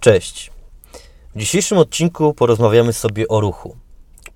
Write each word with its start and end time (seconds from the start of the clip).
Cześć. 0.00 0.50
W 1.34 1.38
dzisiejszym 1.38 1.78
odcinku 1.78 2.34
porozmawiamy 2.34 2.92
sobie 2.92 3.28
o 3.28 3.40
ruchu. 3.40 3.76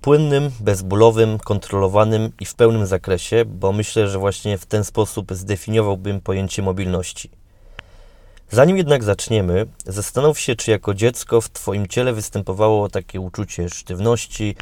Płynnym, 0.01 0.51
bezbólowym, 0.59 1.39
kontrolowanym 1.39 2.31
i 2.39 2.45
w 2.45 2.55
pełnym 2.55 2.85
zakresie, 2.85 3.45
bo 3.45 3.71
myślę, 3.71 4.07
że 4.07 4.19
właśnie 4.19 4.57
w 4.57 4.65
ten 4.65 4.83
sposób 4.83 5.33
zdefiniowałbym 5.33 6.21
pojęcie 6.21 6.61
mobilności. 6.61 7.29
Zanim 8.49 8.77
jednak 8.77 9.03
zaczniemy, 9.03 9.65
zastanów 9.85 10.39
się, 10.39 10.55
czy 10.55 10.71
jako 10.71 10.93
dziecko 10.93 11.41
w 11.41 11.49
Twoim 11.49 11.87
ciele 11.87 12.13
występowało 12.13 12.89
takie 12.89 13.19
uczucie 13.19 13.69
sztywności, 13.69 14.55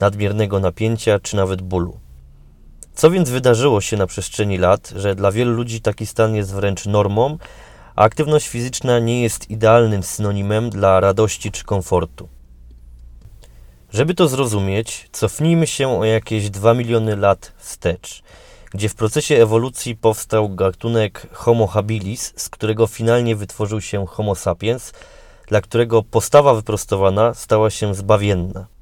nadmiernego 0.00 0.60
napięcia 0.60 1.18
czy 1.20 1.36
nawet 1.36 1.62
bólu. 1.62 1.98
Co 2.94 3.10
więc 3.10 3.30
wydarzyło 3.30 3.80
się 3.80 3.96
na 3.96 4.06
przestrzeni 4.06 4.58
lat, 4.58 4.92
że 4.96 5.14
dla 5.14 5.32
wielu 5.32 5.52
ludzi 5.52 5.80
taki 5.80 6.06
stan 6.06 6.34
jest 6.34 6.54
wręcz 6.54 6.86
normą, 6.86 7.38
aktywność 7.96 8.48
fizyczna 8.48 8.98
nie 8.98 9.22
jest 9.22 9.50
idealnym 9.50 10.02
synonimem 10.02 10.70
dla 10.70 11.00
radości 11.00 11.52
czy 11.52 11.64
komfortu? 11.64 12.28
Żeby 13.90 14.14
to 14.14 14.28
zrozumieć, 14.28 15.08
cofnijmy 15.12 15.66
się 15.66 15.88
o 15.88 16.04
jakieś 16.04 16.50
2 16.50 16.74
miliony 16.74 17.16
lat 17.16 17.52
wstecz, 17.56 18.22
gdzie 18.70 18.88
w 18.88 18.94
procesie 18.94 19.34
ewolucji 19.36 19.96
powstał 19.96 20.48
gatunek 20.48 21.26
Homo 21.32 21.66
habilis, 21.66 22.32
z 22.36 22.48
którego 22.48 22.86
finalnie 22.86 23.36
wytworzył 23.36 23.80
się 23.80 24.06
Homo 24.06 24.34
sapiens, 24.34 24.92
dla 25.46 25.60
którego 25.60 26.02
postawa 26.02 26.54
wyprostowana 26.54 27.34
stała 27.34 27.70
się 27.70 27.94
zbawienna. 27.94 28.75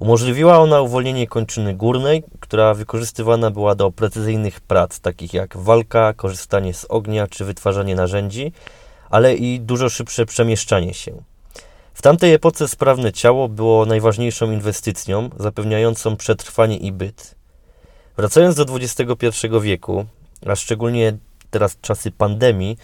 Umożliwiła 0.00 0.58
ona 0.58 0.80
uwolnienie 0.80 1.26
kończyny 1.26 1.74
górnej, 1.74 2.22
która 2.40 2.74
wykorzystywana 2.74 3.50
była 3.50 3.74
do 3.74 3.90
precyzyjnych 3.90 4.60
prac, 4.60 5.00
takich 5.00 5.34
jak 5.34 5.56
walka, 5.56 6.12
korzystanie 6.12 6.74
z 6.74 6.86
ognia 6.88 7.26
czy 7.26 7.44
wytwarzanie 7.44 7.94
narzędzi, 7.94 8.52
ale 9.10 9.34
i 9.34 9.60
dużo 9.60 9.88
szybsze 9.88 10.26
przemieszczanie 10.26 10.94
się. 10.94 11.12
W 11.94 12.02
tamtej 12.02 12.34
epoce 12.34 12.68
sprawne 12.68 13.12
ciało 13.12 13.48
było 13.48 13.86
najważniejszą 13.86 14.50
inwestycją 14.52 15.30
zapewniającą 15.38 16.16
przetrwanie 16.16 16.76
i 16.76 16.92
byt. 16.92 17.34
Wracając 18.16 18.56
do 18.56 18.66
XXI 18.74 19.26
wieku, 19.60 20.06
a 20.46 20.56
szczególnie 20.56 21.16
teraz 21.50 21.76
czasy 21.80 22.10
pandemii, 22.10 22.76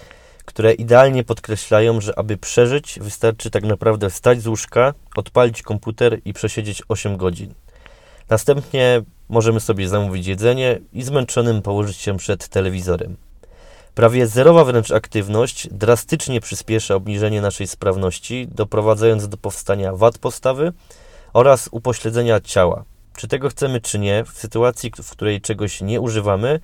które 0.47 0.73
idealnie 0.73 1.25
podkreślają, 1.25 2.01
że 2.01 2.19
aby 2.19 2.37
przeżyć, 2.37 2.99
wystarczy 3.03 3.51
tak 3.51 3.65
naprawdę 3.65 4.11
wstać 4.11 4.43
z 4.43 4.47
łóżka, 4.47 4.95
odpalić 5.17 5.63
komputer 5.63 6.21
i 6.25 6.33
przesiedzieć 6.33 6.83
8 6.89 7.17
godzin. 7.17 7.55
Następnie 8.31 9.03
możemy 9.29 9.61
sobie 9.61 9.89
zamówić 9.89 10.27
jedzenie 10.27 10.81
i 10.93 11.03
zmęczonym 11.03 11.63
położyć 11.63 11.97
się 11.97 12.17
przed 12.17 12.49
telewizorem. 12.49 13.17
Prawie 13.95 14.27
zerowa 14.27 14.65
wręcz 14.65 14.91
aktywność 14.91 15.69
drastycznie 15.71 16.41
przyspiesza 16.41 16.95
obniżenie 16.95 17.41
naszej 17.41 17.67
sprawności, 17.67 18.49
doprowadzając 18.49 19.29
do 19.29 19.37
powstania 19.37 19.93
wad 19.93 20.19
postawy 20.19 20.73
oraz 21.33 21.69
upośledzenia 21.73 22.41
ciała. 22.41 22.85
Czy 23.17 23.29
tego 23.29 23.49
chcemy, 23.49 23.81
czy 23.81 23.99
nie, 23.99 24.25
w 24.25 24.39
sytuacji, 24.39 24.91
w 25.03 25.11
której 25.11 25.41
czegoś 25.41 25.81
nie 25.81 26.01
używamy, 26.01 26.61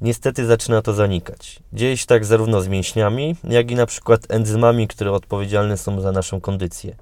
niestety 0.00 0.46
zaczyna 0.46 0.82
to 0.82 0.92
zanikać. 0.92 1.60
Dzieje 1.72 1.96
się 1.96 2.06
tak 2.06 2.24
zarówno 2.24 2.60
z 2.60 2.68
mięśniami, 2.68 3.36
jak 3.44 3.70
i 3.70 3.74
na 3.74 3.86
przykład 3.86 4.20
enzymami, 4.28 4.88
które 4.88 5.12
odpowiedzialne 5.12 5.76
są 5.76 6.00
za 6.00 6.12
naszą 6.12 6.40
kondycję. 6.40 6.96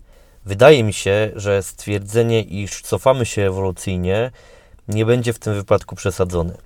Wydaje 0.44 0.84
mi 0.84 0.92
się, 0.92 1.30
że 1.36 1.62
stwierdzenie, 1.62 2.42
iż 2.42 2.80
cofamy 2.80 3.26
się 3.26 3.42
ewolucyjnie, 3.42 4.30
nie 4.88 5.06
będzie 5.06 5.32
w 5.32 5.38
tym 5.38 5.54
wypadku 5.54 5.96
przesadzone. 5.96 6.56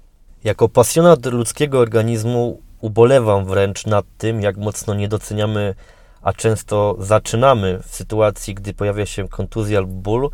Jako 0.45 0.69
pasjonat 0.69 1.27
ludzkiego 1.27 1.78
organizmu 1.78 2.61
ubolewam 2.81 3.44
wręcz 3.44 3.87
nad 3.87 4.05
tym, 4.19 4.41
jak 4.41 4.56
mocno 4.56 4.94
nie 4.94 5.09
doceniamy, 5.09 5.75
a 6.22 6.33
często 6.33 6.97
zaczynamy 6.98 7.81
w 7.87 7.94
sytuacji, 7.94 8.55
gdy 8.55 8.75
pojawia 8.75 9.06
się 9.06 9.28
kontuzja 9.28 9.81
lub 9.81 9.91
ból 9.91 10.31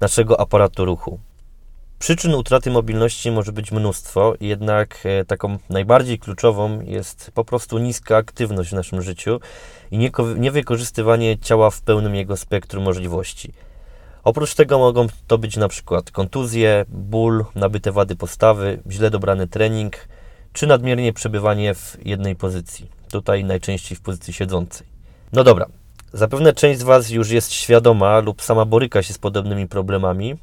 naszego 0.00 0.40
aparatu 0.40 0.84
ruchu. 0.84 1.18
Przyczyn 2.00 2.34
utraty 2.34 2.70
mobilności 2.70 3.30
może 3.30 3.52
być 3.52 3.72
mnóstwo, 3.72 4.34
jednak 4.40 4.98
e, 5.04 5.24
taką 5.24 5.58
najbardziej 5.70 6.18
kluczową 6.18 6.80
jest 6.80 7.30
po 7.34 7.44
prostu 7.44 7.78
niska 7.78 8.16
aktywność 8.16 8.70
w 8.70 8.72
naszym 8.72 9.02
życiu 9.02 9.40
i 9.90 10.10
niewykorzystywanie 10.36 11.38
ciała 11.38 11.70
w 11.70 11.80
pełnym 11.80 12.14
jego 12.14 12.36
spektrum 12.36 12.84
możliwości. 12.84 13.52
Oprócz 14.24 14.54
tego 14.54 14.78
mogą 14.78 15.06
to 15.26 15.38
być 15.38 15.56
na 15.56 15.68
przykład 15.68 16.10
kontuzje, 16.10 16.84
ból, 16.88 17.44
nabyte 17.54 17.92
wady 17.92 18.16
postawy, 18.16 18.82
źle 18.90 19.10
dobrany 19.10 19.46
trening 19.46 20.08
czy 20.52 20.66
nadmiernie 20.66 21.12
przebywanie 21.12 21.74
w 21.74 21.96
jednej 22.04 22.36
pozycji. 22.36 22.90
Tutaj 23.10 23.44
najczęściej 23.44 23.98
w 23.98 24.00
pozycji 24.00 24.32
siedzącej. 24.32 24.86
No 25.32 25.44
dobra, 25.44 25.66
zapewne 26.12 26.52
część 26.52 26.80
z 26.80 26.82
Was 26.82 27.10
już 27.10 27.30
jest 27.30 27.52
świadoma 27.52 28.20
lub 28.20 28.42
sama 28.42 28.64
boryka 28.64 29.02
się 29.02 29.14
z 29.14 29.18
podobnymi 29.18 29.68
problemami, 29.68 30.36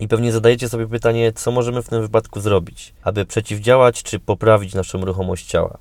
i 0.00 0.08
pewnie 0.08 0.32
zadajecie 0.32 0.68
sobie 0.68 0.86
pytanie, 0.86 1.32
co 1.32 1.50
możemy 1.50 1.82
w 1.82 1.88
tym 1.88 2.02
wypadku 2.02 2.40
zrobić, 2.40 2.94
aby 3.02 3.26
przeciwdziałać 3.26 4.02
czy 4.02 4.18
poprawić 4.18 4.74
naszą 4.74 5.04
ruchomość 5.04 5.46
ciała. 5.46 5.78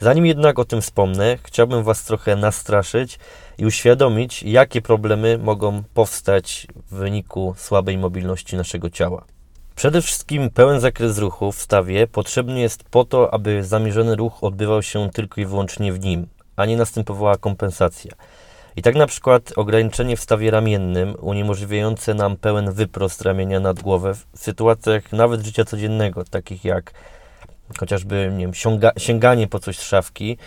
Zanim 0.00 0.26
jednak 0.26 0.58
o 0.58 0.64
tym 0.64 0.80
wspomnę, 0.80 1.38
chciałbym 1.42 1.82
Was 1.82 2.04
trochę 2.04 2.36
nastraszyć 2.36 3.18
i 3.58 3.66
uświadomić, 3.66 4.42
jakie 4.42 4.82
problemy 4.82 5.38
mogą 5.38 5.82
powstać 5.94 6.66
w 6.90 6.94
wyniku 6.94 7.54
słabej 7.56 7.98
mobilności 7.98 8.56
naszego 8.56 8.90
ciała. 8.90 9.24
Przede 9.76 10.02
wszystkim 10.02 10.50
pełen 10.50 10.80
zakres 10.80 11.18
ruchu 11.18 11.52
w 11.52 11.60
stawie 11.60 12.06
potrzebny 12.06 12.60
jest 12.60 12.84
po 12.84 13.04
to, 13.04 13.34
aby 13.34 13.64
zamierzony 13.64 14.16
ruch 14.16 14.44
odbywał 14.44 14.82
się 14.82 15.10
tylko 15.10 15.40
i 15.40 15.46
wyłącznie 15.46 15.92
w 15.92 16.00
nim, 16.00 16.26
a 16.56 16.66
nie 16.66 16.76
następowała 16.76 17.36
kompensacja. 17.36 18.12
I 18.76 18.82
tak 18.82 18.94
na 18.94 19.06
przykład 19.06 19.52
ograniczenie 19.56 20.16
w 20.16 20.20
stawie 20.20 20.50
ramiennym 20.50 21.16
uniemożliwiające 21.20 22.14
nam 22.14 22.36
pełen 22.36 22.72
wyprost 22.72 23.22
ramienia 23.22 23.60
nad 23.60 23.80
głowę 23.80 24.14
w 24.14 24.26
sytuacjach 24.38 25.12
nawet 25.12 25.40
życia 25.40 25.64
codziennego, 25.64 26.24
takich 26.24 26.64
jak 26.64 26.92
chociażby 27.78 28.30
nie 28.32 28.44
wiem, 28.44 28.54
sięga, 28.54 28.92
sięganie 28.96 29.46
po 29.46 29.58
coś 29.58 29.78
z 29.78 29.82
szafki, 29.82 30.38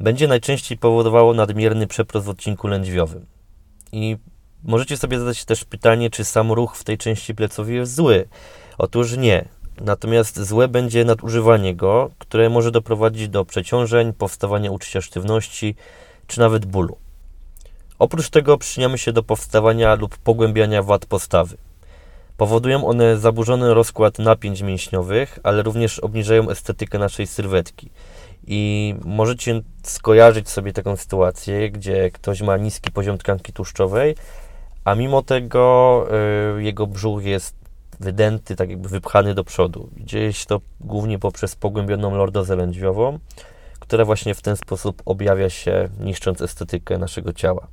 będzie 0.00 0.28
najczęściej 0.28 0.78
powodowało 0.78 1.34
nadmierny 1.34 1.86
przeprost 1.86 2.26
w 2.26 2.30
odcinku 2.30 2.68
lędźwiowym. 2.68 3.26
I 3.92 4.16
możecie 4.64 4.96
sobie 4.96 5.18
zadać 5.18 5.44
też 5.44 5.64
pytanie, 5.64 6.10
czy 6.10 6.24
sam 6.24 6.52
ruch 6.52 6.76
w 6.76 6.84
tej 6.84 6.98
części 6.98 7.34
plecowej 7.34 7.76
jest 7.76 7.94
zły. 7.94 8.28
Otóż 8.78 9.16
nie. 9.16 9.44
Natomiast 9.80 10.42
złe 10.42 10.68
będzie 10.68 11.04
nadużywanie 11.04 11.74
go, 11.74 12.10
które 12.18 12.50
może 12.50 12.70
doprowadzić 12.70 13.28
do 13.28 13.44
przeciążeń, 13.44 14.12
powstawania 14.12 14.70
uczucia 14.70 15.00
sztywności, 15.00 15.74
czy 16.26 16.40
nawet 16.40 16.66
bólu. 16.66 16.96
Oprócz 17.98 18.30
tego 18.30 18.58
przyczyniamy 18.58 18.98
się 18.98 19.12
do 19.12 19.22
powstawania 19.22 19.94
lub 19.94 20.18
pogłębiania 20.18 20.82
wad 20.82 21.06
postawy. 21.06 21.56
Powodują 22.36 22.86
one 22.86 23.18
zaburzony 23.18 23.74
rozkład 23.74 24.18
napięć 24.18 24.62
mięśniowych, 24.62 25.38
ale 25.42 25.62
również 25.62 25.98
obniżają 25.98 26.50
estetykę 26.50 26.98
naszej 26.98 27.26
sylwetki. 27.26 27.90
I 28.46 28.94
możecie 29.04 29.62
skojarzyć 29.82 30.48
sobie 30.48 30.72
taką 30.72 30.96
sytuację, 30.96 31.70
gdzie 31.70 32.10
ktoś 32.10 32.42
ma 32.42 32.56
niski 32.56 32.90
poziom 32.90 33.18
tkanki 33.18 33.52
tłuszczowej, 33.52 34.14
a 34.84 34.94
mimo 34.94 35.22
tego 35.22 36.06
y, 36.58 36.62
jego 36.62 36.86
brzuch 36.86 37.24
jest 37.24 37.54
wydęty, 38.00 38.56
tak 38.56 38.70
jakby 38.70 38.88
wypchany 38.88 39.34
do 39.34 39.44
przodu. 39.44 39.88
Dzieje 39.96 40.32
się 40.32 40.46
to 40.46 40.60
głównie 40.80 41.18
poprzez 41.18 41.56
pogłębioną 41.56 42.16
lordozę 42.16 42.56
lędźwiową, 42.56 43.18
która 43.80 44.04
właśnie 44.04 44.34
w 44.34 44.42
ten 44.42 44.56
sposób 44.56 45.02
objawia 45.04 45.50
się, 45.50 45.88
niszcząc 46.00 46.42
estetykę 46.42 46.98
naszego 46.98 47.32
ciała. 47.32 47.66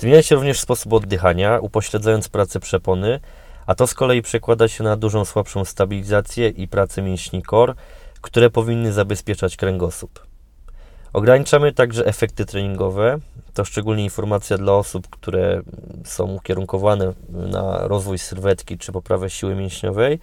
Zmienia 0.00 0.22
się 0.22 0.34
również 0.34 0.60
sposób 0.60 0.92
oddychania, 0.92 1.58
upośledzając 1.58 2.28
pracę 2.28 2.60
przepony, 2.60 3.20
a 3.66 3.74
to 3.74 3.86
z 3.86 3.94
kolei 3.94 4.22
przekłada 4.22 4.68
się 4.68 4.84
na 4.84 4.96
dużą 4.96 5.24
słabszą 5.24 5.64
stabilizację 5.64 6.48
i 6.48 6.68
pracę 6.68 7.02
mięśni 7.02 7.42
kor, 7.42 7.74
które 8.20 8.50
powinny 8.50 8.92
zabezpieczać 8.92 9.56
kręgosłup. 9.56 10.26
Ograniczamy 11.12 11.72
także 11.72 12.06
efekty 12.06 12.46
treningowe. 12.46 13.18
To 13.54 13.64
szczególnie 13.64 14.04
informacja 14.04 14.58
dla 14.58 14.72
osób, 14.72 15.08
które 15.08 15.62
są 16.04 16.24
ukierunkowane 16.24 17.12
na 17.28 17.88
rozwój 17.88 18.18
sylwetki 18.18 18.78
czy 18.78 18.92
poprawę 18.92 19.30
siły 19.30 19.54
mięśniowej, 19.54 20.18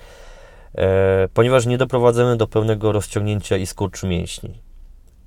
e, 0.75 1.27
ponieważ 1.33 1.65
nie 1.65 1.77
doprowadzamy 1.77 2.37
do 2.37 2.47
pełnego 2.47 2.91
rozciągnięcia 2.91 3.57
i 3.57 3.65
skurczu 3.65 4.07
mięśni. 4.07 4.66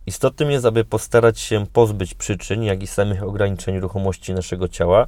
Istotnym 0.06 0.50
jest, 0.50 0.67
aby 0.67 0.85
postarać 0.85 1.41
się 1.41 1.67
pozbyć 1.67 2.14
przyczyn, 2.14 2.62
jak 2.62 2.82
i 2.82 2.87
samych 2.87 3.23
ograniczeń 3.23 3.81
ruchomości 3.81 4.35
naszego 4.35 4.69
ciała, 4.69 5.06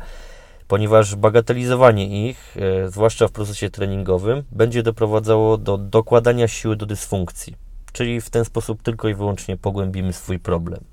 ponieważ 0.69 1.17
bagatelizowanie 1.17 2.29
ich, 2.29 2.57
e, 2.57 2.91
zwłaszcza 2.91 3.29
w 3.29 3.33
procesie 3.33 3.71
treningowym, 3.71 4.43
będzie 4.53 4.83
doprowadzało 4.83 5.59
do 5.59 5.79
dokładania 5.79 6.49
siły 6.49 6.77
do 6.77 6.87
dysfunkcji, 6.87 7.57
czyli 7.93 8.21
w 8.21 8.31
ten 8.31 8.45
sposób 8.45 8.83
tylko 8.83 9.09
i 9.09 9.15
wyłącznie 9.15 9.57
pogłębimy 9.57 10.13
swój 10.13 10.39
problem. 10.39 10.85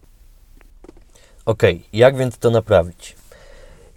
Ok, 1.46 1.64
jak 1.94 2.18
więc 2.18 2.38
to 2.38 2.50
naprawić? 2.50 3.16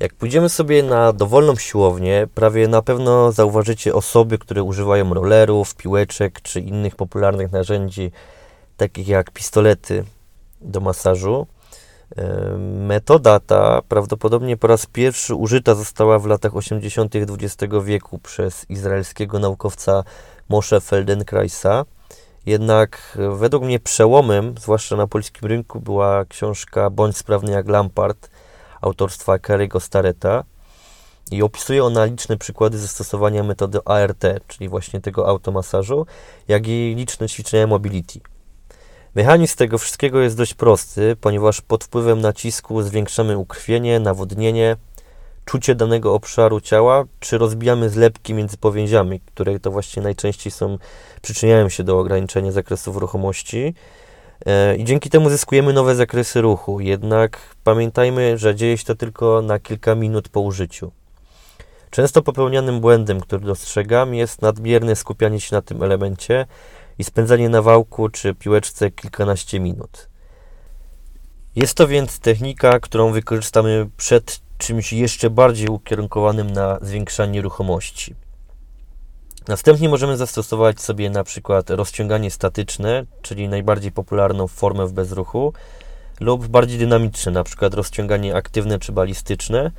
Jak 0.01 0.15
pójdziemy 0.15 0.49
sobie 0.49 0.83
na 0.83 1.13
dowolną 1.13 1.57
siłownię, 1.57 2.27
prawie 2.35 2.69
na 2.69 2.83
pewno 2.83 3.33
zauważycie 3.33 3.95
osoby, 3.95 4.39
które 4.39 4.63
używają 4.63 5.15
rollerów, 5.15 5.75
piłeczek 5.75 6.41
czy 6.41 6.61
innych 6.61 6.97
popularnych 6.97 7.53
narzędzi 7.53 8.13
takich 8.77 9.09
jak 9.09 9.31
pistolety 9.31 10.05
do 10.61 10.81
masażu, 10.81 11.47
Metoda 12.59 13.41
ta 13.41 13.83
prawdopodobnie 13.89 14.57
po 14.57 14.67
raz 14.67 14.87
pierwszy 14.87 15.35
użyta 15.35 15.75
została 15.75 16.19
w 16.19 16.27
latach 16.27 16.57
80. 16.57 17.15
XX 17.17 17.75
wieku 17.85 18.19
przez 18.19 18.71
izraelskiego 18.71 19.39
naukowca 19.39 20.05
Moshe 20.49 20.81
Feldenkraisa. 20.81 21.85
Jednak 22.47 23.19
według 23.39 23.65
mnie 23.65 23.81
przełomem, 23.81 24.55
zwłaszcza 24.61 24.97
na 24.97 25.07
polskim 25.07 25.49
rynku, 25.49 25.81
była 25.81 26.25
książka 26.25 26.91
Bądź 26.91 27.17
sprawny 27.17 27.53
jak 27.53 27.69
Lampard 27.69 28.31
autorstwa 28.81 29.37
Kerry'ego 29.37 29.81
Stareta 29.81 30.45
i 31.31 31.43
opisuje 31.43 31.85
ona 31.85 32.05
liczne 32.05 32.37
przykłady 32.37 32.79
zastosowania 32.79 33.43
metody 33.43 33.79
ART, 33.85 34.25
czyli 34.49 34.69
właśnie 34.69 35.01
tego 35.01 35.29
automasażu, 35.29 36.07
jak 36.49 36.67
i 36.67 36.95
liczne 36.97 37.29
ćwiczenia 37.29 37.67
mobility. 37.67 38.21
Mechanizm 39.15 39.57
tego 39.57 39.79
wszystkiego 39.79 40.21
jest 40.21 40.37
dość 40.37 40.55
prosty, 40.55 41.17
ponieważ 41.21 41.61
pod 41.61 41.85
wpływem 41.85 42.21
nacisku 42.21 42.83
zwiększamy 42.83 43.39
ukrwienie, 43.39 44.01
nawodnienie, 44.01 44.77
czucie 45.45 45.75
danego 45.75 46.15
obszaru 46.15 46.61
ciała, 46.61 47.05
czy 47.21 47.39
rozbijamy 47.39 47.91
zlepki 47.91 48.35
między 48.35 48.57
powięziami, 48.57 49.21
które 49.21 49.61
to 49.61 49.71
właśnie 49.71 50.03
najczęściej 50.03 50.51
są, 50.51 50.79
przyczyniają 51.23 51.69
się 51.69 51.85
do 51.85 51.99
ograniczenia 51.99 52.53
zakresów 52.53 52.97
ruchomości. 52.97 53.75
E, 54.47 54.77
I 54.77 54.85
dzięki 54.85 55.11
temu 55.11 55.31
zyskujemy 55.31 55.73
nowe 55.73 55.95
zakresy 55.95 56.41
ruchu. 56.41 56.81
Jednak 56.81 57.39
pamiętajmy, 57.65 58.39
że 58.39 58.55
dzieje 58.55 58.79
się 58.79 58.85
to 58.85 58.95
tylko 58.95 59.43
na 59.43 59.59
kilka 59.59 59.95
minut 59.95 60.29
po 60.29 60.41
użyciu. 60.41 60.93
Często 61.91 62.23
popełnianym 62.23 62.81
błędem, 62.81 63.21
który 63.21 63.47
dostrzegam, 63.47 64.15
jest 64.15 64.43
nadmierne 64.43 64.97
skupianie 64.97 65.41
się 65.41 65.57
na 65.57 65.63
tym 65.63 65.83
elemencie 65.83 66.47
i 67.03 67.05
spędzanie 67.05 67.49
na 67.49 67.63
wałku 67.63 68.09
czy 68.09 68.35
piłeczce 68.35 68.91
kilkanaście 68.91 69.61
minut. 69.61 70.09
Jest 71.57 71.75
to 71.75 71.89
więc 71.89 72.19
technika, 72.19 72.81
którą 72.81 73.13
wykorzystamy 73.13 73.89
przed 73.97 74.41
czymś 74.59 74.93
jeszcze 74.93 75.31
bardziej 75.31 75.69
ukierunkowanym 75.69 76.51
na 76.51 76.79
zwiększanie 76.83 77.43
ruchomości. 77.43 78.15
Następnie 79.49 79.89
możemy 79.89 80.17
zastosować 80.17 80.81
sobie 80.81 81.11
na 81.11 81.25
przykład 81.25 81.71
rozciąganie 81.71 82.31
statyczne, 82.31 83.05
czyli 83.23 83.49
najbardziej 83.49 83.93
popularną 83.93 84.47
formę 84.49 84.87
w 84.87 84.93
bezruchu, 84.93 85.53
lub 86.21 86.47
bardziej 86.47 86.79
dynamiczne, 86.79 87.33
na 87.33 87.45
przykład 87.45 87.75
rozciąganie 87.75 88.35
aktywne 88.35 88.79
czy 88.79 88.93
balistyczne 88.93 89.71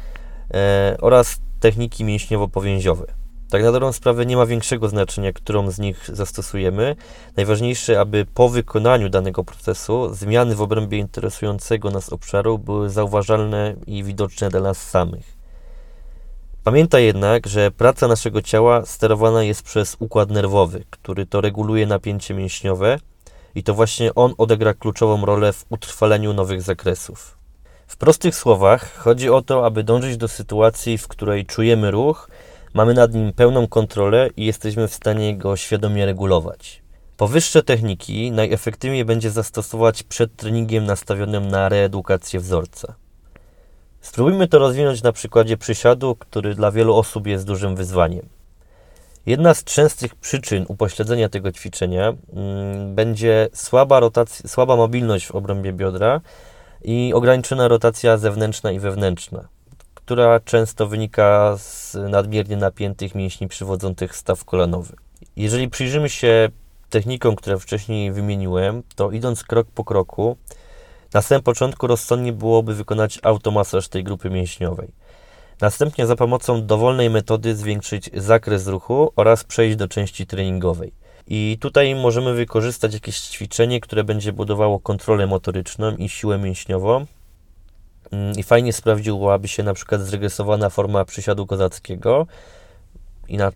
e, 0.54 0.98
oraz 1.02 1.38
techniki 1.60 2.06
mięśniowo-powięziowe. 2.06 3.23
Tak 3.54 3.64
na 3.64 3.72
dobrą 3.72 3.92
sprawę 3.92 4.26
nie 4.26 4.38
ma 4.38 4.46
większego 4.46 4.90
znaczenia, 4.90 5.34
którą 5.34 5.72
z 5.72 5.80
nich 5.80 6.10
zastosujemy. 6.14 6.96
Najważniejsze, 7.38 8.00
aby 8.00 8.26
po 8.34 8.50
wykonaniu 8.50 9.10
danego 9.10 9.44
procesu 9.44 10.14
zmiany 10.14 10.56
w 10.56 10.62
obrębie 10.62 10.98
interesującego 10.98 11.92
nas 11.92 12.10
obszaru 12.10 12.58
były 12.58 12.90
zauważalne 12.90 13.76
i 13.88 14.04
widoczne 14.04 14.50
dla 14.50 14.60
nas 14.60 14.90
samych. 14.90 15.38
Pamiętaj 16.64 17.06
jednak, 17.06 17.48
że 17.48 17.72
praca 17.72 18.08
naszego 18.08 18.42
ciała 18.42 18.86
sterowana 18.86 19.44
jest 19.44 19.64
przez 19.64 19.96
układ 20.00 20.30
nerwowy, 20.30 20.84
który 20.90 21.26
to 21.26 21.42
reguluje 21.42 21.88
napięcie 21.88 22.34
mięśniowe 22.34 23.00
i 23.56 23.64
to 23.64 23.74
właśnie 23.74 24.16
on 24.16 24.34
odegra 24.38 24.74
kluczową 24.74 25.26
rolę 25.26 25.54
w 25.54 25.66
utrwaleniu 25.70 26.34
nowych 26.34 26.62
zakresów. 26.62 27.38
W 27.88 27.98
prostych 27.98 28.36
słowach 28.36 28.96
chodzi 28.96 29.30
o 29.30 29.42
to, 29.42 29.66
aby 29.66 29.84
dążyć 29.84 30.18
do 30.18 30.28
sytuacji, 30.28 30.98
w 30.98 31.08
której 31.08 31.46
czujemy 31.46 31.92
ruch, 31.92 32.30
mamy 32.74 32.94
nad 32.94 33.14
nim 33.14 33.34
pełną 33.34 33.68
kontrolę 33.68 34.30
i 34.38 34.46
jesteśmy 34.46 34.88
w 34.88 34.94
stanie 34.94 35.38
go 35.38 35.58
świadomie 35.58 36.06
regulować. 36.06 36.84
Powyższe 37.18 37.64
techniki 37.64 38.32
najefektywniej 38.32 39.06
będzie 39.06 39.32
zastosować 39.32 40.04
przed 40.04 40.36
treningiem 40.36 40.86
nastawionym 40.86 41.48
na 41.48 41.70
reedukację 41.70 42.40
wzorca. 42.40 42.96
Spróbujmy 44.02 44.48
to 44.48 44.60
rozwinąć 44.60 45.04
na 45.04 45.12
przykładzie 45.12 45.58
przysiadu, 45.58 46.16
który 46.16 46.56
dla 46.56 46.72
wielu 46.72 46.96
osób 46.96 47.28
jest 47.28 47.46
dużym 47.46 47.76
wyzwaniem. 47.76 48.30
Jedna 49.26 49.54
z 49.54 49.64
częstych 49.64 50.16
przyczyn 50.16 50.66
upośledzenia 50.68 51.30
tego 51.30 51.52
ćwiczenia 51.52 52.14
mm, 52.34 52.96
będzie 52.96 53.50
słaba, 53.54 54.00
rotacja, 54.00 54.50
słaba 54.50 54.76
mobilność 54.76 55.28
w 55.28 55.36
obrębie 55.36 55.74
biodra 55.74 56.22
i 56.84 57.12
ograniczona 57.16 57.68
rotacja 57.68 58.18
zewnętrzna 58.18 58.72
i 58.72 58.80
wewnętrzna, 58.80 59.48
która 60.06 60.40
często 60.40 60.88
wynika 60.88 61.58
z 61.58 61.98
nadmiernie 62.10 62.58
napiętych 62.58 63.16
mięśni 63.16 63.48
przywodzących 63.48 64.16
staw 64.16 64.46
kolanowy. 64.46 64.96
Jeżeli 65.36 65.70
przyjrzymy 65.70 66.10
się 66.10 66.50
technikom, 66.90 67.36
które 67.36 67.60
wcześniej 67.60 68.12
wymieniłem, 68.12 68.84
to 68.96 69.12
idąc 69.12 69.44
krok 69.44 69.68
po 69.68 69.84
kroku, 69.84 70.38
na 71.14 71.22
samym 71.22 71.44
początku 71.44 71.88
rozsądnie 71.88 72.34
byłoby 72.34 72.76
wykonać 72.76 73.20
automasaż 73.24 73.88
tej 73.88 74.04
grupy 74.04 74.30
mięśniowej. 74.30 74.92
Następnie 75.62 76.08
za 76.08 76.16
pomocą 76.16 76.66
dowolnej 76.66 77.10
metody 77.10 77.56
zwiększyć 77.56 78.10
zakres 78.14 78.68
ruchu 78.68 79.12
oraz 79.16 79.44
przejść 79.44 79.76
do 79.76 79.88
części 79.88 80.28
treningowej. 80.28 80.94
I 81.28 81.58
tutaj 81.62 81.96
możemy 81.96 82.34
wykorzystać 82.34 82.94
jakieś 82.94 83.20
ćwiczenie, 83.20 83.80
które 83.80 84.04
będzie 84.04 84.34
budowało 84.34 84.80
kontrolę 84.80 85.28
motoryczną 85.28 85.96
i 85.96 86.10
siłę 86.10 86.38
mięśniową. 86.38 87.06
Mm, 88.14 88.34
I 88.38 88.44
fajnie 88.44 88.74
sprawdziłaby 88.74 89.48
się 89.48 89.64
na 89.64 89.74
przykład 89.74 90.02
zregresowana 90.02 90.70
forma 90.70 91.06
przysiadu 91.06 91.46
kozackiego. 91.46 92.28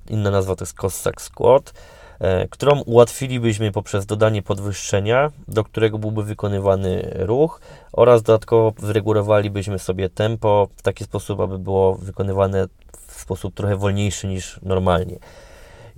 Inna 0.09 0.31
nazwa 0.31 0.55
to 0.55 0.63
jest 0.63 0.73
Cossack 0.73 1.21
Squat 1.21 1.73
E, 2.19 2.47
którą 2.47 2.81
ułatwilibyśmy 2.81 3.71
poprzez 3.71 4.05
dodanie 4.05 4.41
podwyższenia, 4.41 5.31
do 5.47 5.63
którego 5.63 5.97
byłby 5.97 6.23
wykonywany 6.23 7.11
ruch 7.15 7.61
oraz 7.93 8.21
dodatkowo 8.23 8.73
wyregulowalibyśmy 8.79 9.79
sobie 9.79 10.09
tempo 10.09 10.67
w 10.75 10.81
taki 10.81 11.03
sposób, 11.03 11.39
aby 11.39 11.59
było 11.59 11.95
wykonywane 11.95 12.67
w 13.07 13.21
sposób 13.21 13.53
trochę 13.53 13.75
wolniejszy 13.75 14.27
niż 14.27 14.59
normalnie. 14.63 15.19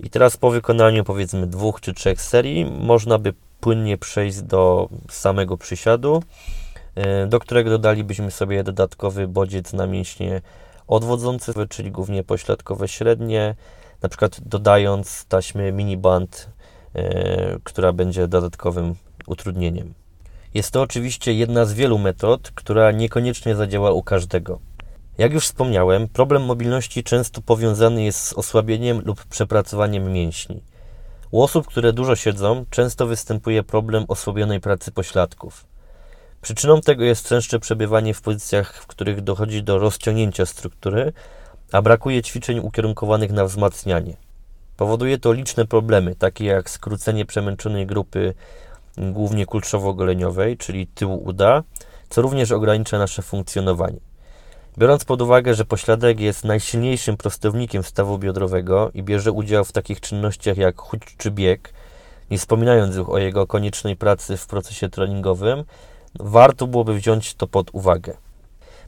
I 0.00 0.10
teraz 0.10 0.36
po 0.36 0.50
wykonaniu 0.50 1.04
powiedzmy 1.04 1.46
dwóch 1.46 1.80
czy 1.80 1.94
trzech 1.94 2.22
serii 2.22 2.64
można 2.64 3.18
by 3.18 3.34
płynnie 3.60 3.98
przejść 3.98 4.42
do 4.42 4.88
samego 5.10 5.56
przysiadu, 5.56 6.22
do 7.28 7.38
którego 7.38 7.70
dodalibyśmy 7.70 8.30
sobie 8.30 8.64
dodatkowy 8.64 9.28
bodziec 9.28 9.72
na 9.72 9.86
mięśnie 9.86 10.40
odwodzące, 10.86 11.52
czyli 11.68 11.90
głównie 11.90 12.24
pośladkowe 12.24 12.88
średnie, 12.88 13.54
na 14.02 14.08
przykład 14.08 14.40
dodając 14.40 15.24
taśmy 15.24 15.72
miniband, 15.72 16.48
e, 16.94 17.58
która 17.64 17.92
będzie 17.92 18.28
dodatkowym 18.28 18.94
utrudnieniem. 19.26 19.94
Jest 20.54 20.70
to 20.70 20.82
oczywiście 20.82 21.32
jedna 21.32 21.64
z 21.64 21.72
wielu 21.72 21.98
metod, 21.98 22.50
która 22.54 22.92
niekoniecznie 22.92 23.56
zadziała 23.56 23.92
u 23.92 24.02
każdego. 24.02 24.58
Jak 25.18 25.32
już 25.32 25.44
wspomniałem, 25.44 26.08
problem 26.08 26.44
mobilności 26.44 27.04
często 27.04 27.42
powiązany 27.42 28.04
jest 28.04 28.24
z 28.24 28.32
osłabieniem 28.32 29.02
lub 29.04 29.24
przepracowaniem 29.24 30.12
mięśni. 30.12 30.62
U 31.30 31.42
osób, 31.42 31.66
które 31.66 31.92
dużo 31.92 32.16
siedzą, 32.16 32.64
często 32.70 33.06
występuje 33.06 33.62
problem 33.62 34.04
osłabionej 34.08 34.60
pracy 34.60 34.92
pośladków. 34.92 35.69
Przyczyną 36.42 36.80
tego 36.80 37.04
jest 37.04 37.28
częstsze 37.28 37.58
przebywanie 37.58 38.14
w 38.14 38.22
pozycjach, 38.22 38.74
w 38.74 38.86
których 38.86 39.20
dochodzi 39.20 39.62
do 39.62 39.78
rozciągnięcia 39.78 40.46
struktury, 40.46 41.12
a 41.72 41.82
brakuje 41.82 42.22
ćwiczeń 42.22 42.58
ukierunkowanych 42.58 43.32
na 43.32 43.44
wzmacnianie. 43.44 44.16
Powoduje 44.76 45.18
to 45.18 45.32
liczne 45.32 45.66
problemy, 45.66 46.14
takie 46.14 46.44
jak 46.44 46.70
skrócenie 46.70 47.26
przemęczonej 47.26 47.86
grupy 47.86 48.34
głównie 48.98 49.46
kulszowo-goleniowej, 49.46 50.56
czyli 50.56 50.86
tyłu 50.86 51.22
uda, 51.24 51.62
co 52.08 52.22
również 52.22 52.52
ogranicza 52.52 52.98
nasze 52.98 53.22
funkcjonowanie. 53.22 54.00
Biorąc 54.78 55.04
pod 55.04 55.22
uwagę, 55.22 55.54
że 55.54 55.64
pośladek 55.64 56.20
jest 56.20 56.44
najsilniejszym 56.44 57.16
prostownikiem 57.16 57.82
stawu 57.82 58.18
biodrowego 58.18 58.90
i 58.94 59.02
bierze 59.02 59.32
udział 59.32 59.64
w 59.64 59.72
takich 59.72 60.00
czynnościach 60.00 60.56
jak 60.56 60.80
chód 60.80 61.00
czy 61.18 61.30
bieg, 61.30 61.72
nie 62.30 62.38
wspominając 62.38 62.96
już 62.96 63.08
o 63.08 63.18
jego 63.18 63.46
koniecznej 63.46 63.96
pracy 63.96 64.36
w 64.36 64.46
procesie 64.46 64.88
treningowym, 64.88 65.64
warto 66.18 66.66
byłoby 66.66 66.94
wziąć 66.94 67.34
to 67.34 67.46
pod 67.46 67.70
uwagę. 67.72 68.16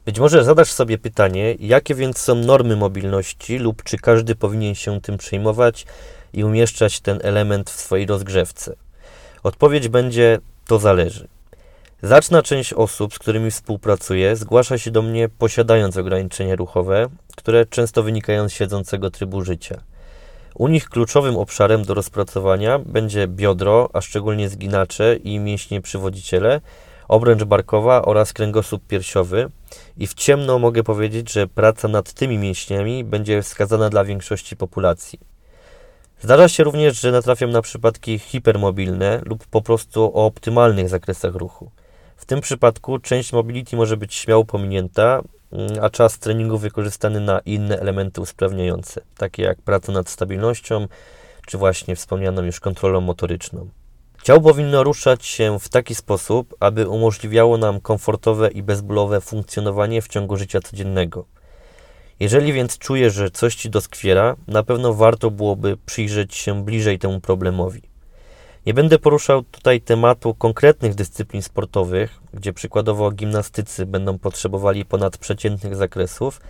Być 0.05 0.19
może 0.19 0.43
zadasz 0.43 0.71
sobie 0.71 0.97
pytanie, 0.97 1.55
jakie 1.59 1.95
więc 1.95 2.17
są 2.17 2.35
normy 2.35 2.75
mobilności 2.75 3.57
lub 3.57 3.83
czy 3.83 3.97
każdy 3.97 4.35
powinien 4.35 4.75
się 4.75 5.01
tym 5.01 5.17
przejmować 5.17 5.85
i 6.33 6.43
umieszczać 6.43 6.99
ten 6.99 7.19
element 7.23 7.69
w 7.69 7.79
swojej 7.79 8.05
rozgrzewce. 8.05 8.75
Odpowiedź 9.43 9.87
będzie: 9.87 10.39
to 10.67 10.79
zależy. 10.79 11.27
Zaczna 12.01 12.41
część 12.41 12.73
osób, 12.73 13.13
z 13.13 13.19
którymi 13.19 13.51
współpracuję, 13.51 14.35
zgłasza 14.35 14.77
się 14.77 14.91
do 14.91 15.01
mnie 15.01 15.29
posiadając 15.29 15.97
ograniczenia 15.97 16.55
ruchowe, 16.55 17.07
które 17.35 17.65
często 17.65 18.03
wynikają 18.03 18.49
z 18.49 18.53
siedzącego 18.53 19.11
trybu 19.11 19.41
życia. 19.41 19.81
U 20.55 20.67
nich 20.67 20.89
kluczowym 20.89 21.37
obszarem 21.37 21.85
do 21.85 21.93
rozpracowania 21.93 22.79
będzie 22.79 23.27
biodro, 23.27 23.89
a 23.93 24.01
szczególnie 24.01 24.49
zginacze 24.49 25.15
i 25.15 25.39
mięśnie 25.39 25.81
przywodziciele, 25.81 26.61
obręcz 27.07 27.43
barkowa 27.43 28.01
oraz 28.01 28.33
kręgosłup 28.33 28.87
piersiowy 28.87 29.49
i 29.97 30.07
w 30.07 30.13
ciemno 30.13 30.59
mogę 30.59 30.83
powiedzieć, 30.83 31.31
że 31.31 31.47
praca 31.47 31.87
nad 31.87 32.13
tymi 32.13 32.37
mięśniami 32.37 33.03
będzie 33.03 33.41
wskazana 33.41 33.89
dla 33.89 34.03
większości 34.03 34.55
populacji. 34.55 35.19
Zdarza 36.21 36.47
się 36.47 36.63
również, 36.63 37.01
że 37.01 37.11
natrafiam 37.11 37.51
na 37.51 37.61
przypadki 37.61 38.19
hipermobilne 38.19 39.21
lub 39.25 39.47
po 39.47 39.61
prostu 39.61 40.03
o 40.03 40.25
optymalnych 40.25 40.89
zakresach 40.89 41.35
ruchu. 41.35 41.71
W 42.17 42.25
tym 42.25 42.41
przypadku 42.41 42.99
część 42.99 43.33
mobility 43.33 43.75
może 43.75 43.97
być 43.97 44.15
śmiało 44.15 44.45
pominięta, 44.45 45.21
mm, 45.51 45.71
a 45.81 45.89
czas 45.89 46.19
treningu 46.19 46.57
wykorzystany 46.57 47.19
na 47.19 47.39
inne 47.39 47.79
elementy 47.79 48.21
usprawniające, 48.21 49.01
takie 49.17 49.43
jak 49.43 49.61
praca 49.61 49.91
nad 49.91 50.09
stabilnością, 50.09 50.87
czy 51.47 51.57
właśnie 51.57 51.95
wspomnianą 51.95 52.43
już 52.43 52.59
kontrolą 52.59 53.01
motoryczną. 53.01 53.69
Ciało 54.23 54.41
powinno 54.41 54.83
ruszać 54.83 55.25
się 55.25 55.59
w 55.59 55.69
taki 55.69 55.95
sposób, 55.95 56.55
aby 56.59 56.87
umożliwiało 56.87 57.57
nam 57.57 57.79
komfortowe 57.79 58.51
i 58.51 58.63
bezbólowe 58.63 59.21
funkcjonowanie 59.21 60.01
w 60.01 60.07
ciągu 60.07 60.37
życia 60.37 60.59
codziennego. 60.61 61.25
Jeżeli 62.19 62.53
więc 62.53 62.77
czujesz, 62.77 63.13
że 63.13 63.31
coś 63.31 63.55
ci 63.55 63.69
doskwiera, 63.69 64.35
na 64.47 64.63
pewno 64.63 64.93
warto 64.93 65.31
byłoby 65.31 65.77
przyjrzeć 65.85 66.35
się 66.35 66.63
bliżej 66.63 66.99
temu 66.99 67.21
problemowi. 67.21 67.81
Nie 68.65 68.73
będę 68.73 68.99
poruszał 68.99 69.43
tutaj 69.43 69.81
tematu 69.81 70.33
konkretnych 70.35 70.95
dyscyplin 70.95 71.41
sportowych, 71.41 72.19
gdzie 72.33 72.53
przykładowo 72.53 73.11
gimnastycy 73.11 73.85
będą 73.85 74.19
potrzebowali 74.19 74.85
ponadprzeciętnych 74.85 75.75
zakresów, 75.75 76.41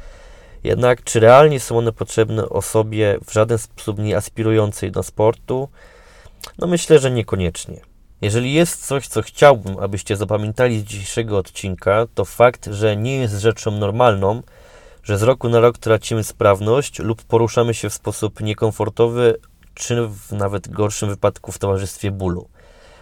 jednak 0.63 1.03
czy 1.03 1.19
realnie 1.19 1.59
są 1.59 1.77
one 1.77 1.91
potrzebne 1.91 2.49
osobie 2.49 3.17
w 3.27 3.33
żaden 3.33 3.57
sposób 3.57 3.99
nie 3.99 4.17
aspirującej 4.17 4.91
do 4.91 5.03
sportu? 5.03 5.69
No 6.57 6.67
myślę, 6.67 6.99
że 6.99 7.11
niekoniecznie. 7.11 7.81
Jeżeli 8.21 8.53
jest 8.53 8.85
coś, 8.87 9.07
co 9.07 9.21
chciałbym, 9.21 9.77
abyście 9.79 10.17
zapamiętali 10.17 10.79
z 10.79 10.83
dzisiejszego 10.83 11.37
odcinka, 11.37 12.07
to 12.15 12.25
fakt, 12.25 12.69
że 12.71 12.97
nie 12.97 13.15
jest 13.15 13.33
rzeczą 13.33 13.71
normalną, 13.71 14.41
że 15.03 15.17
z 15.17 15.23
roku 15.23 15.49
na 15.49 15.59
rok 15.59 15.77
tracimy 15.77 16.23
sprawność 16.23 16.99
lub 16.99 17.23
poruszamy 17.23 17.73
się 17.73 17.89
w 17.89 17.93
sposób 17.93 18.41
niekomfortowy, 18.41 19.39
czy 19.73 20.07
w 20.07 20.31
nawet 20.31 20.67
gorszym 20.67 21.09
wypadku 21.09 21.51
w 21.51 21.59
towarzystwie 21.59 22.11
bólu. 22.11 22.49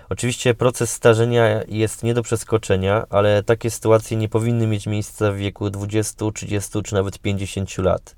Oczywiście 0.09 0.53
proces 0.53 0.93
starzenia 0.93 1.63
jest 1.67 2.03
nie 2.03 2.13
do 2.13 2.23
przeskoczenia, 2.23 3.05
ale 3.09 3.43
takie 3.43 3.71
sytuacje 3.71 4.17
nie 4.17 4.29
powinny 4.29 4.67
mieć 4.67 4.87
miejsca 4.87 5.31
w 5.31 5.35
wieku 5.35 5.69
20, 5.69 6.31
30 6.33 6.81
czy 6.83 6.93
nawet 6.93 7.19
50 7.19 7.77
lat. 7.77 8.15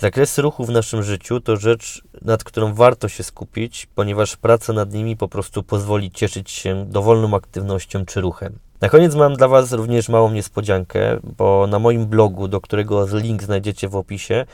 Zakresy 0.00 0.42
ruchu 0.42 0.64
w 0.64 0.70
naszym 0.70 1.02
życiu 1.02 1.40
to 1.40 1.56
rzecz, 1.56 2.02
nad 2.22 2.44
którą 2.44 2.74
warto 2.74 3.08
się 3.08 3.22
skupić, 3.22 3.86
ponieważ 3.94 4.36
praca 4.36 4.72
nad 4.72 4.92
nimi 4.92 5.16
po 5.16 5.28
prostu 5.28 5.62
pozwoli 5.62 6.10
cieszyć 6.10 6.50
się 6.50 6.86
dowolną 6.88 7.36
aktywnością 7.36 8.04
czy 8.04 8.20
ruchem. 8.20 8.58
Na 8.80 8.88
koniec 8.88 9.14
mam 9.14 9.34
dla 9.34 9.48
Was 9.48 9.72
również 9.72 10.08
małą 10.08 10.30
niespodziankę, 10.30 11.18
bo 11.36 11.66
na 11.66 11.78
moim 11.78 12.06
blogu, 12.06 12.48
do 12.48 12.60
którego 12.60 13.06
link 13.12 13.42
znajdziecie 13.42 13.88
w 13.88 13.96
opisie, 13.96 14.46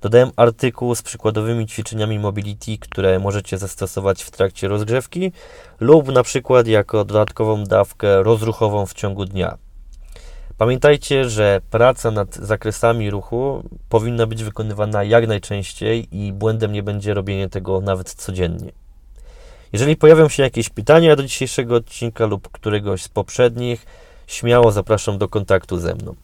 dodałem 0.00 0.30
artykuł 0.36 0.94
z 0.94 1.02
przykładowymi 1.02 1.66
ćwiczeniami 1.66 2.18
mobility, 2.18 2.78
które 2.78 3.18
możecie 3.18 3.58
zastosować 3.58 4.22
w 4.22 4.30
trakcie 4.30 4.68
rozgrzewki 4.68 5.32
lub 5.80 6.08
na 6.08 6.22
przykład 6.22 6.66
jako 6.66 7.04
dodatkową 7.04 7.64
dawkę 7.64 8.22
rozruchową 8.22 8.86
w 8.86 8.94
ciągu 8.94 9.24
dnia. 9.24 9.63
Pamiętajcie, 10.58 11.30
że 11.30 11.60
praca 11.70 12.10
nad 12.10 12.34
zakresami 12.36 13.10
ruchu 13.10 13.62
powinna 13.88 14.26
być 14.26 14.44
wykonywana 14.44 15.04
jak 15.04 15.26
najczęściej 15.28 16.08
i 16.16 16.32
błędem 16.32 16.72
nie 16.72 16.82
będzie 16.82 17.14
robienie 17.14 17.48
tego 17.48 17.80
nawet 17.80 18.14
codziennie. 18.14 18.72
Jeżeli 19.72 19.96
pojawią 19.96 20.28
się 20.28 20.42
jakieś 20.42 20.68
pytania 20.68 21.16
do 21.16 21.22
dzisiejszego 21.22 21.76
odcinka 21.76 22.26
lub 22.26 22.48
któregoś 22.48 23.02
z 23.02 23.08
poprzednich, 23.08 23.86
śmiało 24.26 24.72
zapraszam 24.72 25.18
do 25.18 25.28
kontaktu 25.28 25.78
ze 25.78 25.94
mną. 25.94 26.14